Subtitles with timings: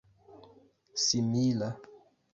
[1.03, 1.69] simila